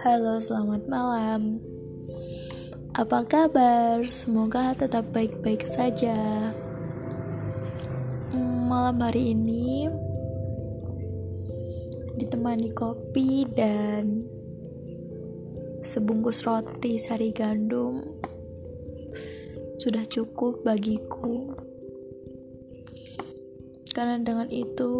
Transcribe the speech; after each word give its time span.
Halo, 0.00 0.40
selamat 0.40 0.88
malam. 0.88 1.60
Apa 2.96 3.20
kabar? 3.28 4.00
Semoga 4.08 4.72
tetap 4.72 5.12
baik-baik 5.12 5.68
saja. 5.68 6.16
Hmm, 8.32 8.64
malam 8.64 8.96
hari 8.96 9.36
ini 9.36 9.92
ditemani 12.16 12.72
kopi 12.72 13.44
dan 13.52 14.24
sebungkus 15.84 16.48
roti 16.48 16.96
sari 16.96 17.28
gandum 17.36 18.00
sudah 19.76 20.08
cukup 20.08 20.64
bagiku. 20.64 21.52
Karena 23.92 24.16
dengan 24.16 24.48
itu 24.48 24.96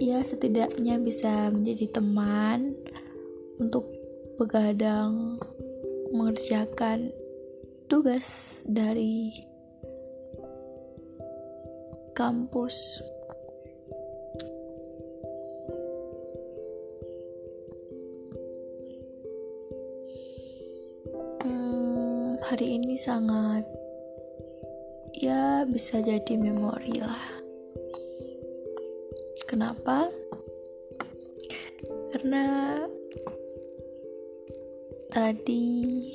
ia 0.00 0.16
setidaknya 0.24 0.96
bisa 0.96 1.52
menjadi 1.52 2.00
teman 2.00 2.87
untuk 3.58 3.84
begadang 4.38 5.38
mengerjakan 6.14 7.12
tugas 7.90 8.62
dari 8.64 9.34
kampus. 12.16 13.02
Hmm, 21.42 22.34
hari 22.42 22.78
ini 22.78 22.98
sangat 22.98 23.62
ya 25.18 25.62
bisa 25.66 26.02
jadi 26.02 26.34
memori 26.38 26.98
lah 26.98 27.38
Kenapa? 29.48 30.04
Karena 32.12 32.44
tadi 35.18 36.14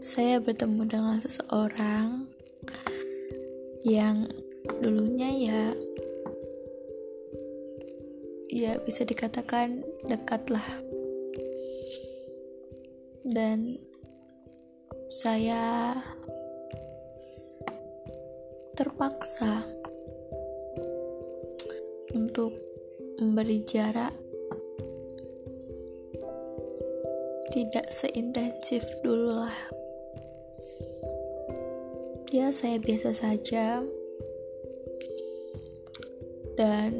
saya 0.00 0.40
bertemu 0.40 0.88
dengan 0.88 1.20
seseorang 1.20 2.24
yang 3.84 4.16
dulunya 4.80 5.28
ya 5.36 5.62
ya 8.48 8.80
bisa 8.80 9.04
dikatakan 9.04 9.84
dekat 10.08 10.48
lah. 10.48 10.64
Dan 13.28 13.76
saya 15.12 15.92
terpaksa 18.72 19.68
untuk 22.16 22.56
memberi 23.20 23.60
jarak 23.68 24.16
tidak 27.48 27.88
seintensif 27.88 28.84
dulu 29.00 29.44
lah. 29.44 29.58
Ya 32.28 32.52
saya 32.52 32.76
biasa 32.76 33.16
saja. 33.16 33.80
Dan 36.58 36.92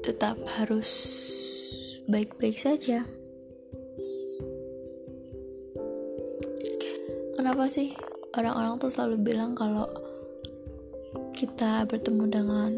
tetap 0.00 0.40
harus 0.56 0.88
baik-baik 2.08 2.56
saja. 2.56 3.04
Kenapa 7.36 7.66
sih 7.68 7.92
orang-orang 8.36 8.78
tuh 8.78 8.92
selalu 8.92 9.16
bilang 9.32 9.52
kalau 9.58 9.88
kita 11.34 11.84
bertemu 11.88 12.24
dengan 12.28 12.70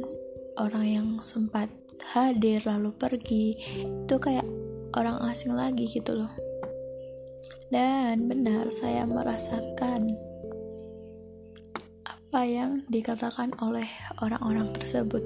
orang 0.59 0.87
yang 0.87 1.09
sempat 1.25 1.69
hadir 2.13 2.61
lalu 2.67 2.93
pergi 2.93 3.57
itu 4.09 4.17
kayak 4.19 4.45
orang 4.97 5.23
asing 5.29 5.55
lagi 5.57 5.89
gitu 5.89 6.19
loh. 6.19 6.33
Dan 7.73 8.29
benar 8.29 8.69
saya 8.69 9.09
merasakan 9.09 10.01
apa 12.05 12.41
yang 12.45 12.85
dikatakan 12.89 13.53
oleh 13.65 13.89
orang-orang 14.21 14.73
tersebut. 14.77 15.25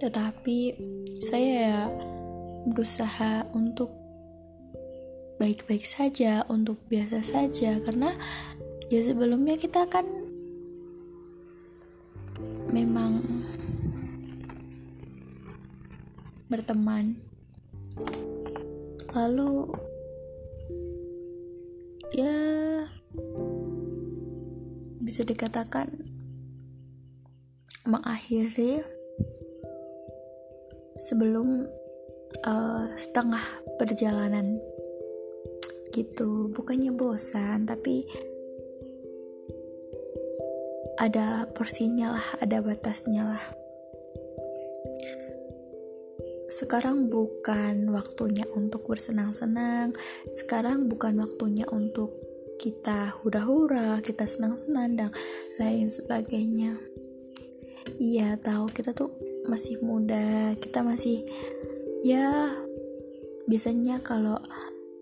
Tetapi 0.00 0.58
saya 1.20 1.88
berusaha 2.68 3.48
untuk 3.52 3.92
baik-baik 5.36 5.84
saja 5.84 6.48
untuk 6.48 6.80
biasa 6.88 7.20
saja 7.20 7.76
karena 7.84 8.16
ya 8.88 9.04
sebelumnya 9.04 9.60
kita 9.60 9.84
kan 9.86 10.25
memang 12.76 13.24
berteman. 16.52 17.16
Lalu 19.16 19.72
ya 22.12 22.36
bisa 25.00 25.24
dikatakan 25.24 25.88
mengakhiri 27.88 28.84
sebelum 31.00 31.64
uh, 32.44 32.84
setengah 32.92 33.40
perjalanan 33.80 34.60
gitu. 35.96 36.52
Bukannya 36.52 36.92
bosan 36.92 37.64
tapi 37.64 38.04
ada 41.06 41.46
porsinya 41.54 42.18
lah, 42.18 42.26
ada 42.42 42.58
batasnya 42.58 43.30
lah. 43.30 43.44
Sekarang 46.50 47.06
bukan 47.06 47.94
waktunya 47.94 48.42
untuk 48.50 48.90
bersenang-senang, 48.90 49.94
sekarang 50.34 50.90
bukan 50.90 51.22
waktunya 51.22 51.62
untuk 51.70 52.10
kita 52.58 53.14
hura-hura, 53.22 54.02
kita 54.02 54.26
senang-senang 54.26 54.98
dan 54.98 55.10
lain 55.62 55.86
sebagainya. 55.86 56.74
Iya, 58.02 58.34
tahu 58.42 58.66
kita 58.74 58.90
tuh 58.90 59.14
masih 59.46 59.78
muda, 59.86 60.58
kita 60.58 60.82
masih 60.82 61.22
ya 62.02 62.50
biasanya 63.46 64.02
kalau 64.02 64.42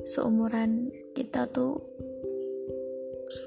seumuran 0.04 0.92
kita 1.16 1.48
tuh 1.48 1.80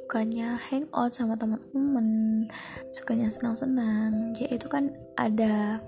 sukanya 0.08 0.56
hangout 0.56 1.12
sama 1.12 1.36
teman-teman 1.36 2.48
sukanya 2.96 3.28
senang-senang. 3.28 4.32
Ya 4.40 4.56
itu 4.56 4.72
kan 4.72 4.96
ada 5.20 5.84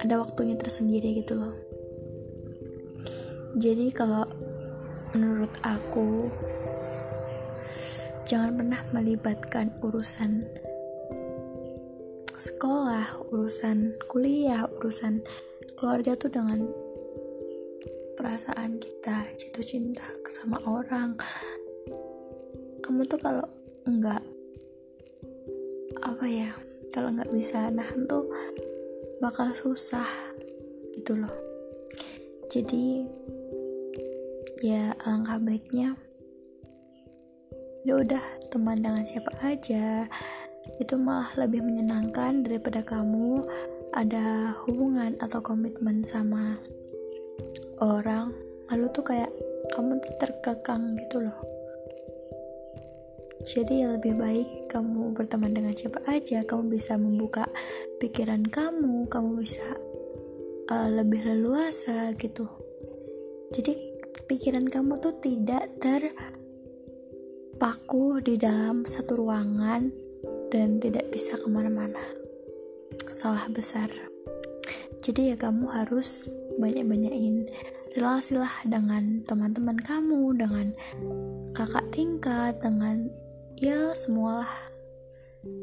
ada 0.00 0.14
waktunya 0.16 0.56
tersendiri 0.56 1.20
gitu 1.20 1.36
loh. 1.36 1.52
Jadi 3.60 3.92
kalau 3.92 4.24
menurut 5.12 5.52
aku 5.60 6.32
jangan 8.24 8.56
pernah 8.56 8.80
melibatkan 8.96 9.68
urusan 9.84 10.40
sekolah, 12.32 13.28
urusan 13.28 13.92
kuliah, 14.08 14.64
urusan 14.80 15.20
keluarga 15.76 16.16
tuh 16.16 16.32
dengan 16.32 16.64
perasaan 18.16 18.80
kita 18.80 19.20
jatuh 19.36 19.60
cinta 19.60 20.08
sama 20.32 20.56
orang 20.64 21.20
kamu 22.94 23.10
tuh 23.10 23.18
kalau 23.26 23.42
enggak 23.90 24.22
apa 26.06 26.26
ya 26.30 26.46
kalau 26.94 27.10
nggak 27.10 27.26
bisa 27.34 27.66
nahan 27.74 28.06
tuh 28.06 28.22
bakal 29.18 29.50
susah 29.50 30.06
gitu 30.94 31.18
loh. 31.18 31.34
Jadi 32.54 33.02
ya 34.62 34.94
alangkah 35.02 35.42
baiknya 35.42 35.98
ya 37.82 37.98
udah 37.98 38.22
teman 38.54 38.78
dengan 38.78 39.02
siapa 39.02 39.42
aja 39.42 40.06
itu 40.78 40.94
malah 40.94 41.34
lebih 41.34 41.66
menyenangkan 41.66 42.46
daripada 42.46 42.78
kamu 42.86 43.42
ada 43.90 44.54
hubungan 44.70 45.18
atau 45.18 45.42
komitmen 45.42 46.06
sama 46.06 46.62
orang 47.82 48.30
lalu 48.70 48.86
tuh 48.94 49.02
kayak 49.02 49.34
kamu 49.74 49.98
tuh 49.98 50.14
terkekang 50.22 50.94
gitu 50.94 51.26
loh 51.26 51.53
jadi 53.44 53.84
ya 53.84 53.92
lebih 54.00 54.16
baik 54.16 54.72
kamu 54.72 55.12
berteman 55.12 55.52
dengan 55.52 55.76
siapa 55.76 56.00
aja 56.08 56.40
kamu 56.48 56.72
bisa 56.72 56.96
membuka 56.96 57.44
pikiran 58.00 58.40
kamu 58.40 59.04
kamu 59.12 59.44
bisa 59.44 59.64
uh, 60.72 60.88
lebih 60.88 61.20
leluasa 61.28 62.16
gitu. 62.16 62.48
Jadi 63.52 63.76
pikiran 64.24 64.64
kamu 64.64 64.96
tuh 64.96 65.20
tidak 65.20 65.68
terpaku 67.60 68.24
di 68.24 68.40
dalam 68.40 68.88
satu 68.88 69.20
ruangan 69.20 69.92
dan 70.48 70.80
tidak 70.80 71.12
bisa 71.12 71.36
ke 71.36 71.44
mana-mana. 71.44 72.00
Salah 73.04 73.44
besar. 73.52 73.92
Jadi 75.04 75.36
ya 75.36 75.36
kamu 75.36 75.68
harus 75.68 76.32
banyak-banyakin 76.56 77.44
relasi 77.92 78.40
lah 78.40 78.64
dengan 78.64 79.20
teman-teman 79.28 79.76
kamu 79.76 80.32
dengan 80.40 80.72
kakak 81.52 81.84
tingkat 81.92 82.56
dengan 82.58 83.12
ya 83.64 83.96
semualah. 83.96 84.52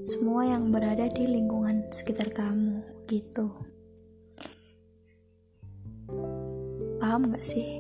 Semua 0.01 0.49
yang 0.49 0.73
berada 0.73 1.05
di 1.05 1.21
lingkungan 1.21 1.85
sekitar 1.93 2.33
kamu 2.33 2.81
gitu. 3.05 3.45
Paham 6.97 7.29
gak 7.29 7.45
sih? 7.45 7.77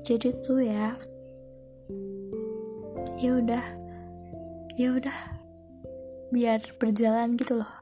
Jadi 0.00 0.32
tuh 0.40 0.64
ya 0.64 0.96
ya 3.20 3.36
udah 3.36 3.64
ya 4.80 4.96
udah. 4.96 5.18
Biar 6.32 6.64
berjalan 6.80 7.36
gitu 7.36 7.60
loh 7.60 7.72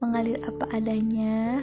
mengalir 0.00 0.40
apa 0.48 0.64
adanya. 0.72 1.60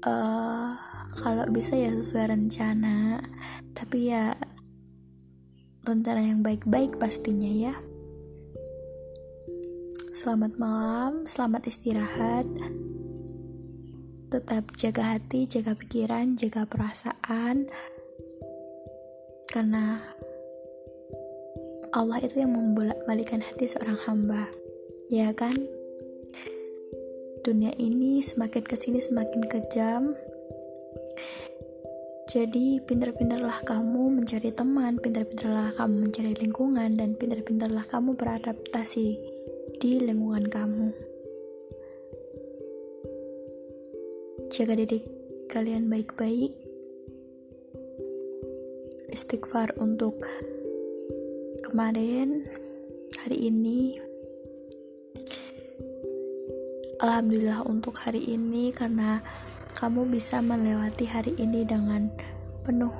Uh, 0.00 0.72
kalau 1.20 1.44
bisa 1.52 1.76
ya 1.76 1.92
sesuai 1.92 2.32
rencana. 2.32 3.20
Tapi 3.76 4.08
ya 4.08 4.32
rencana 5.90 6.22
yang 6.22 6.46
baik-baik 6.46 7.02
pastinya 7.02 7.50
ya. 7.50 7.74
Selamat 10.14 10.54
malam 10.54 11.26
selamat 11.26 11.66
istirahat. 11.66 12.46
Tetap 14.30 14.70
jaga 14.78 15.18
hati 15.18 15.50
jaga 15.50 15.74
pikiran 15.74 16.38
jaga 16.38 16.62
perasaan. 16.62 17.66
Karena 19.50 19.98
Allah 21.90 22.22
itu 22.22 22.38
yang 22.38 22.54
membolak-balikan 22.54 23.42
hati 23.42 23.66
seorang 23.66 23.98
hamba 24.06 24.46
ya 25.10 25.34
kan? 25.34 25.58
Dunia 27.42 27.74
ini 27.82 28.22
semakin 28.22 28.62
ke 28.62 28.78
sini 28.78 29.02
semakin 29.02 29.42
kejam 29.50 30.14
jadi 32.30 32.78
pintar-pintarlah 32.86 33.66
kamu 33.66 34.22
mencari 34.22 34.54
teman, 34.54 35.02
pintar-pintarlah 35.02 35.74
kamu 35.74 36.06
mencari 36.06 36.30
lingkungan, 36.38 36.94
dan 36.94 37.18
pintar-pintarlah 37.18 37.82
kamu 37.90 38.14
beradaptasi 38.14 39.18
di 39.82 39.90
lingkungan 39.98 40.46
kamu. 40.46 40.94
Jaga 44.54 44.78
diri 44.78 45.02
kalian 45.50 45.90
baik-baik. 45.90 46.54
Istighfar 49.10 49.74
untuk 49.82 50.22
kemarin, 51.66 52.46
hari 53.26 53.50
ini. 53.50 53.98
Alhamdulillah 57.02 57.66
untuk 57.66 57.98
hari 57.98 58.22
ini 58.22 58.70
karena 58.70 59.18
kamu 59.76 60.08
bisa 60.10 60.40
melewati 60.40 61.06
hari 61.06 61.32
ini 61.36 61.62
dengan 61.62 62.10
penuh 62.64 62.92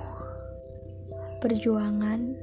perjuangan. 1.41 2.37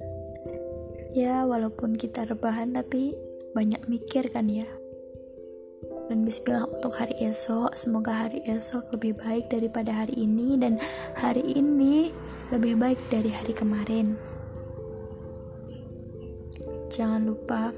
Ya, 1.13 1.45
walaupun 1.47 1.95
kita 1.95 2.25
rebahan, 2.27 2.73
tapi 2.75 3.13
banyak 3.53 3.85
mikir 3.87 4.27
kan 4.29 4.49
ya. 4.49 4.67
Dan 6.07 6.23
bismillah 6.23 6.67
untuk 6.71 6.95
hari 6.95 7.13
esok, 7.19 7.75
semoga 7.75 8.27
hari 8.27 8.39
esok 8.47 8.95
lebih 8.95 9.19
baik 9.19 9.51
daripada 9.51 9.91
hari 9.91 10.23
ini 10.23 10.55
dan 10.55 10.79
hari 11.19 11.43
ini 11.43 12.15
lebih 12.49 12.79
baik 12.79 12.99
dari 13.11 13.27
hari 13.27 13.51
kemarin. 13.51 14.15
Jangan 16.87 17.27
lupa 17.27 17.75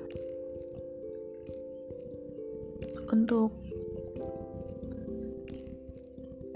untuk 3.09 3.58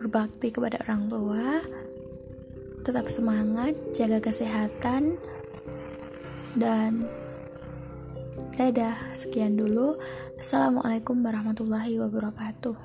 berbakti 0.03 0.51
kepada 0.51 0.83
orang 0.83 1.07
tua, 1.07 1.63
tetap 2.83 3.07
semangat, 3.07 3.71
jaga 3.95 4.19
kesehatan, 4.19 5.15
dan 6.59 7.07
dadah. 8.59 8.99
Sekian 9.15 9.55
dulu. 9.55 9.95
Assalamualaikum 10.35 11.23
warahmatullahi 11.23 12.03
wabarakatuh. 12.03 12.75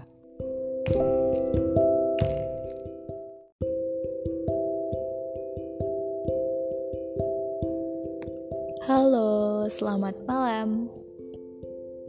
Halo, 8.87 9.67
selamat 9.67 10.15
malam. 10.23 10.87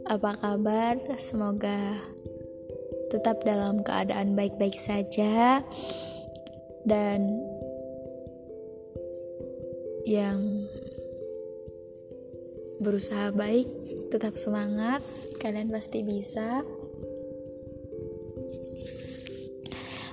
Apa 0.06 0.38
kabar? 0.38 1.02
Semoga 1.18 1.98
tetap 3.10 3.42
dalam 3.42 3.82
keadaan 3.82 4.38
baik-baik 4.38 4.78
saja. 4.78 5.60
Dan 6.86 7.44
yang 10.08 10.64
berusaha 12.80 13.34
baik 13.34 13.68
tetap 14.08 14.40
semangat. 14.40 15.04
Kalian 15.42 15.68
pasti 15.68 16.00
bisa. 16.06 16.64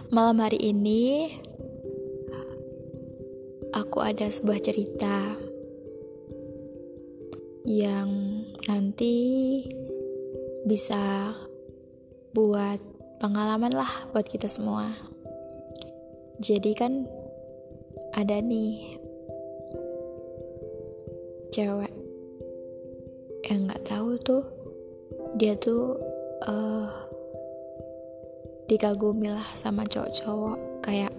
Malam 0.07 0.39
hari 0.39 0.71
ini 0.71 1.27
aku 3.75 4.00
ada 4.00 4.27
sebuah 4.31 4.59
cerita 4.63 5.35
yang 7.67 8.39
nanti 8.71 9.15
bisa 10.63 11.35
buat 12.31 12.79
pengalaman 13.17 13.73
lah 13.73 13.89
buat 14.13 14.25
kita 14.29 14.45
semua. 14.45 14.93
Jadi 16.37 16.71
kan 16.77 17.09
ada 18.13 18.37
nih 18.37 18.97
cewek 21.49 21.93
yang 23.49 23.65
nggak 23.65 23.85
tahu 23.89 24.21
tuh 24.21 24.45
dia 25.33 25.57
tuh 25.57 25.97
uh, 26.45 26.89
dikagumi 28.69 29.33
lah 29.33 29.45
sama 29.57 29.81
cowok-cowok. 29.89 30.85
Kayak 30.85 31.13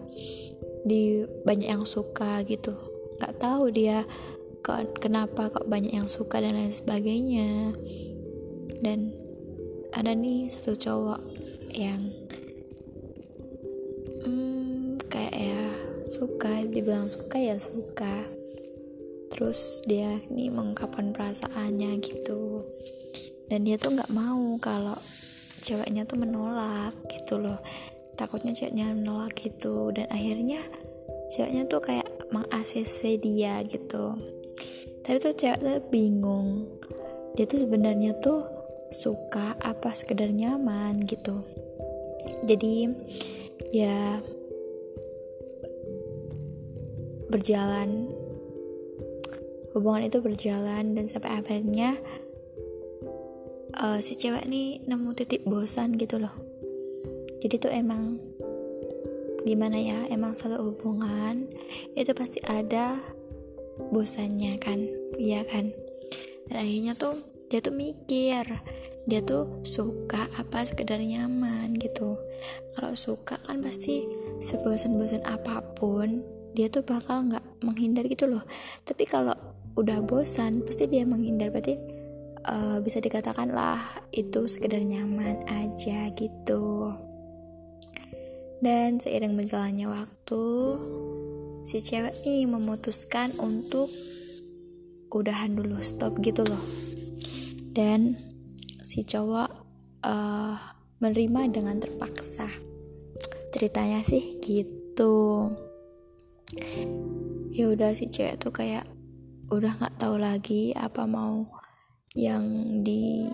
di 0.87 1.27
banyak 1.43 1.75
yang 1.75 1.83
suka 1.83 2.47
gitu. 2.47 2.79
Nggak 3.19 3.35
tahu 3.43 3.75
dia 3.75 4.07
kenapa 5.03 5.51
kok 5.51 5.67
banyak 5.67 5.99
yang 5.99 6.07
suka 6.07 6.39
dan 6.39 6.55
lain 6.55 6.71
sebagainya. 6.71 7.75
Dan 8.79 9.11
ada 9.91 10.15
nih 10.15 10.47
satu 10.47 10.79
cowok 10.79 11.21
yang 11.73 12.01
hmm, 14.25 15.01
kayak 15.09 15.35
ya 15.37 15.65
suka 16.05 16.65
dibilang 16.65 17.09
suka 17.11 17.37
ya 17.37 17.57
suka. 17.61 18.25
Terus 19.29 19.85
dia 19.87 20.19
nih 20.33 20.51
mengungkapkan 20.51 21.15
perasaannya 21.15 22.01
gitu. 22.03 22.65
Dan 23.49 23.65
dia 23.65 23.79
tuh 23.79 23.95
nggak 23.95 24.13
mau 24.13 24.57
kalau 24.59 24.99
ceweknya 25.63 26.09
tuh 26.09 26.19
menolak 26.19 26.97
gitu 27.13 27.39
loh. 27.39 27.61
Takutnya 28.19 28.51
ceweknya 28.57 28.93
menolak 28.97 29.37
gitu. 29.39 29.95
Dan 29.95 30.11
akhirnya 30.11 30.61
ceweknya 31.31 31.69
tuh 31.71 31.81
kayak 31.85 32.09
meng 32.35 32.49
dia 33.21 33.63
gitu. 33.65 34.05
Tapi 35.07 35.17
tuh 35.23 35.35
cewek 35.37 35.61
tuh 35.61 35.81
bingung. 35.89 36.67
Dia 37.39 37.47
tuh 37.47 37.63
sebenarnya 37.63 38.19
tuh 38.19 38.43
suka 38.89 39.53
apa 39.61 39.93
sekedar 39.93 40.33
nyaman 40.33 41.05
gitu 41.05 41.45
jadi 42.49 42.89
ya 43.77 44.25
berjalan. 47.29 48.09
Hubungan 49.77 50.09
itu 50.09 50.19
berjalan 50.25 50.97
dan 50.97 51.05
sampai 51.07 51.39
akhirnya 51.39 52.01
uh, 53.79 54.01
si 54.01 54.17
cewek 54.17 54.49
nih 54.49 54.81
nemu 54.89 55.13
titik 55.13 55.45
bosan 55.45 55.95
gitu 56.01 56.17
loh. 56.19 56.33
Jadi 57.39 57.55
tuh 57.61 57.71
emang 57.71 58.19
gimana 59.47 59.79
ya 59.79 60.09
emang 60.11 60.35
satu 60.35 60.59
hubungan 60.59 61.47
itu 61.95 62.11
pasti 62.17 62.43
ada 62.49 62.99
bosannya 63.93 64.59
kan? 64.59 64.83
Iya 65.21 65.47
kan? 65.47 65.71
Dan 66.49 66.57
akhirnya 66.59 66.97
tuh 66.99 67.15
dia 67.49 67.65
tuh 67.65 67.73
mikir 67.73 68.45
dia 69.09 69.25
tuh 69.25 69.65
suka 69.65 70.29
apa 70.37 70.69
sekedar 70.69 71.01
nyaman 71.01 71.73
gitu. 71.81 72.21
Kalau 72.77 72.93
suka 72.93 73.41
kan 73.41 73.65
pasti 73.65 74.05
sebosan-bosan 74.37 75.25
apa 75.25 75.65
pun 75.73 76.21
dia 76.53 76.69
tuh 76.69 76.85
bakal 76.85 77.25
nggak 77.25 77.65
menghindar 77.65 78.05
gitu 78.05 78.29
loh. 78.29 78.45
Tapi 78.85 79.09
kalau 79.09 79.33
udah 79.81 80.05
bosan 80.05 80.61
pasti 80.61 80.93
dia 80.93 81.09
menghindar. 81.09 81.49
Berarti 81.49 81.81
uh, 82.53 82.85
bisa 82.85 83.01
dikatakan 83.01 83.49
lah 83.49 83.81
itu 84.13 84.45
sekedar 84.45 84.85
nyaman 84.85 85.41
aja 85.49 86.13
gitu. 86.13 86.93
Dan 88.61 89.01
seiring 89.01 89.41
berjalannya 89.41 89.89
waktu 89.89 90.45
si 91.65 91.81
cewek 91.81 92.13
ini 92.29 92.45
memutuskan 92.45 93.33
untuk 93.41 93.89
udahan 95.09 95.57
dulu 95.57 95.81
stop 95.81 96.21
gitu 96.21 96.45
loh 96.45 96.89
dan 97.73 98.17
si 98.83 99.05
cowok 99.05 99.51
uh, 100.05 100.57
menerima 100.99 101.53
dengan 101.53 101.77
terpaksa. 101.79 102.49
Ceritanya 103.55 104.03
sih 104.05 104.39
gitu. 104.43 105.49
Ya 107.53 107.65
udah 107.69 107.93
si 107.93 108.09
cewek 108.09 108.39
tuh 108.41 108.53
kayak 108.53 108.87
udah 109.49 109.73
nggak 109.81 109.97
tahu 109.97 110.21
lagi 110.21 110.77
apa 110.77 111.09
mau 111.09 111.49
yang 112.17 112.45
di 112.85 113.29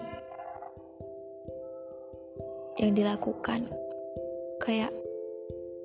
yang 2.78 2.92
dilakukan. 2.94 3.70
Kayak 4.62 4.92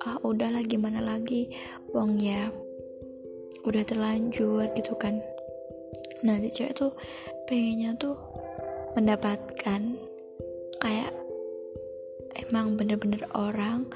ah 0.02 0.18
udahlah 0.24 0.64
gimana 0.64 1.04
lagi? 1.04 1.52
Uang 1.92 2.18
ya 2.18 2.48
udah 3.66 3.82
terlanjur 3.84 4.64
gitu 4.72 4.96
kan. 4.96 5.20
Nah 6.24 6.36
si 6.40 6.48
cewek 6.52 6.76
tuh 6.76 6.92
pengennya 7.50 7.98
tuh 7.98 8.14
mendapatkan 8.94 9.82
kayak 10.78 11.12
emang 12.46 12.78
bener-bener 12.78 13.26
orang 13.34 13.90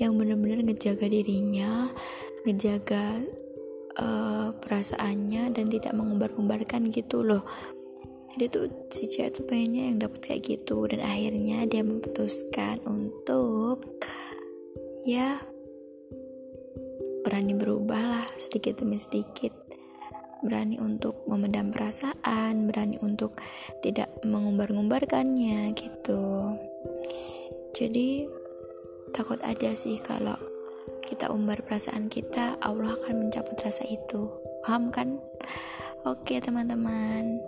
yang 0.00 0.16
bener-bener 0.16 0.64
ngejaga 0.64 1.04
dirinya 1.04 1.84
ngejaga 2.48 3.20
uh, 4.00 4.56
perasaannya 4.56 5.52
dan 5.52 5.68
tidak 5.68 5.92
mengumbar-umbarkan 5.92 6.88
gitu 6.88 7.20
loh. 7.20 7.44
Jadi 8.32 8.44
tuh 8.48 8.66
si 8.88 9.04
cewek 9.04 9.36
tuh 9.36 9.44
pengennya 9.52 9.92
yang 9.92 9.98
dapat 10.00 10.20
kayak 10.24 10.42
gitu 10.48 10.88
dan 10.88 11.04
akhirnya 11.04 11.68
dia 11.68 11.84
memutuskan 11.84 12.80
untuk 12.88 13.84
ya 15.04 15.38
berani 17.20 17.52
berubah 17.52 18.00
lah 18.00 18.26
sedikit 18.40 18.80
demi 18.80 18.96
sedikit 18.96 19.63
berani 20.44 20.76
untuk 20.76 21.24
memendam 21.24 21.72
perasaan 21.72 22.68
berani 22.68 23.00
untuk 23.00 23.32
tidak 23.80 24.12
mengumbar-ngumbarkannya 24.22 25.72
gitu. 25.72 26.54
Jadi 27.74 28.28
takut 29.16 29.40
aja 29.42 29.72
sih 29.72 29.98
kalau 30.04 30.36
kita 31.04 31.32
umbar 31.32 31.64
perasaan 31.64 32.12
kita 32.12 32.60
Allah 32.60 32.92
akan 32.92 33.28
mencabut 33.28 33.56
rasa 33.60 33.88
itu. 33.88 34.28
Paham 34.64 34.92
kan? 34.92 35.16
Oke 36.04 36.40
teman-teman. 36.40 37.40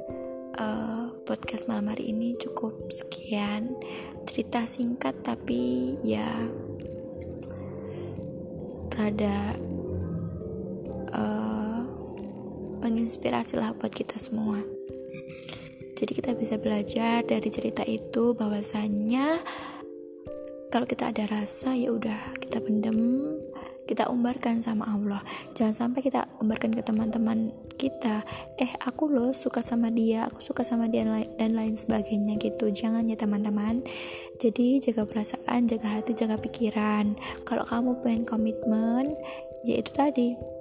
Uh, 0.56 1.12
podcast 1.28 1.68
malam 1.68 1.92
hari 1.92 2.12
ini 2.12 2.32
cukup 2.40 2.88
sekian. 2.88 3.76
Cerita 4.24 4.64
singkat 4.64 5.20
tapi 5.20 5.96
ya 6.00 6.24
rada 8.96 9.52
uh, 11.12 11.55
menginspirasi 12.86 13.58
lah 13.58 13.74
buat 13.74 13.90
kita 13.90 14.14
semua. 14.14 14.62
Jadi 15.98 16.12
kita 16.14 16.38
bisa 16.38 16.54
belajar 16.54 17.26
dari 17.26 17.48
cerita 17.50 17.82
itu 17.82 18.38
bahwasannya 18.38 19.42
kalau 20.70 20.86
kita 20.86 21.10
ada 21.10 21.26
rasa 21.26 21.74
ya 21.74 21.90
udah 21.90 22.36
kita 22.38 22.62
pendem 22.62 22.94
kita 23.86 24.10
umbarkan 24.10 24.58
sama 24.62 24.86
Allah. 24.86 25.22
Jangan 25.54 25.74
sampai 25.74 26.02
kita 26.02 26.26
umbarkan 26.42 26.74
ke 26.74 26.82
teman-teman 26.82 27.54
kita 27.76 28.22
eh 28.58 28.72
aku 28.82 29.06
loh 29.08 29.30
suka 29.30 29.60
sama 29.60 29.92
dia 29.92 30.26
aku 30.26 30.40
suka 30.42 30.64
sama 30.64 30.90
dia 30.90 31.06
dan 31.38 31.54
lain 31.54 31.74
sebagainya 31.74 32.38
gitu. 32.38 32.70
Jangan 32.70 33.06
ya 33.08 33.16
teman-teman. 33.18 33.82
Jadi 34.38 34.78
jaga 34.82 35.06
perasaan 35.06 35.70
jaga 35.70 35.96
hati 35.96 36.12
jaga 36.12 36.36
pikiran. 36.38 37.14
Kalau 37.46 37.64
kamu 37.66 38.02
pengen 38.04 38.22
komitmen 38.26 39.16
ya 39.64 39.80
itu 39.80 39.90
tadi 39.90 40.55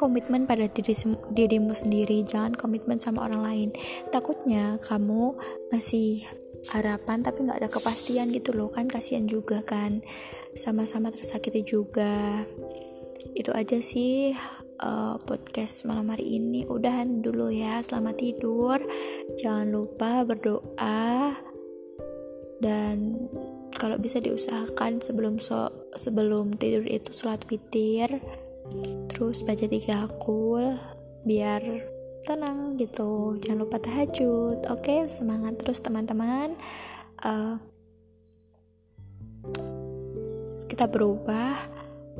komitmen 0.00 0.48
pada 0.48 0.64
diri 0.64 0.96
dirimu 1.36 1.76
sendiri 1.76 2.24
jangan 2.24 2.56
komitmen 2.56 2.96
sama 2.96 3.28
orang 3.28 3.44
lain. 3.44 3.68
Takutnya 4.08 4.80
kamu 4.80 5.36
ngasih 5.68 6.24
harapan 6.72 7.20
tapi 7.20 7.44
nggak 7.44 7.60
ada 7.60 7.68
kepastian 7.68 8.32
gitu 8.32 8.56
loh 8.56 8.72
kan 8.72 8.88
kasihan 8.88 9.28
juga 9.28 9.60
kan. 9.60 10.00
Sama-sama 10.56 11.12
tersakiti 11.12 11.60
juga. 11.60 12.48
Itu 13.36 13.52
aja 13.52 13.76
sih 13.84 14.32
uh, 14.80 15.20
podcast 15.20 15.84
malam 15.84 16.08
hari 16.08 16.40
ini. 16.40 16.64
Udahan 16.64 17.20
dulu 17.20 17.52
ya 17.52 17.76
selamat 17.84 18.16
tidur. 18.16 18.80
Jangan 19.36 19.68
lupa 19.68 20.24
berdoa. 20.24 21.36
Dan 22.60 23.16
kalau 23.80 23.96
bisa 23.96 24.20
diusahakan 24.20 25.00
sebelum 25.00 25.40
so 25.40 25.72
sebelum 25.96 26.52
tidur 26.56 26.84
itu 26.84 27.08
sholat 27.16 27.40
witir 27.48 28.20
terus 29.10 29.42
baca 29.44 29.66
tiga 29.68 30.06
akul 30.08 30.78
biar 31.24 31.60
tenang 32.24 32.76
gitu. 32.76 33.36
Jangan 33.40 33.60
lupa 33.60 33.76
tahajud. 33.80 34.64
Oke 34.68 35.08
semangat 35.08 35.60
terus 35.60 35.80
teman-teman. 35.80 36.56
Uh, 37.20 37.56
kita 40.68 40.84
berubah 40.88 41.56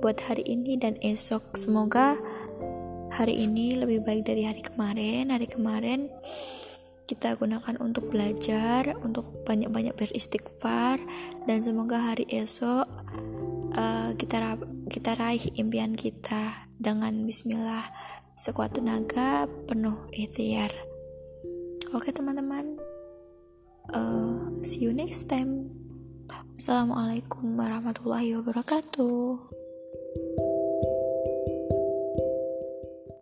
buat 0.01 0.17
hari 0.25 0.45
ini 0.49 0.81
dan 0.81 0.97
esok. 1.05 1.57
Semoga 1.57 2.17
hari 3.13 3.45
ini 3.45 3.77
lebih 3.77 4.01
baik 4.05 4.25
dari 4.25 4.49
hari 4.49 4.65
kemarin. 4.65 5.29
Hari 5.33 5.49
kemarin 5.49 6.09
kita 7.05 7.35
gunakan 7.37 7.77
untuk 7.83 8.09
belajar 8.09 8.97
untuk 9.05 9.45
banyak-banyak 9.45 9.93
beristighfar. 9.97 10.97
Dan 11.45 11.61
semoga 11.61 12.01
hari 12.01 12.25
esok 12.33 12.89
uh, 13.77 14.11
kita 14.17 14.57
kita 14.91 15.15
raih 15.15 15.55
impian 15.55 15.95
kita 15.95 16.67
dengan 16.75 17.23
Bismillah 17.23 17.87
sekuat 18.35 18.75
tenaga 18.75 19.47
penuh 19.71 19.95
ikhtiar. 20.11 20.75
Oke 21.95 22.11
teman-teman. 22.11 22.75
Uh, 23.95 24.51
see 24.67 24.83
you 24.83 24.91
next 24.91 25.31
time. 25.31 25.71
Assalamualaikum 26.59 27.55
warahmatullahi 27.55 28.35
wabarakatuh 28.43 29.50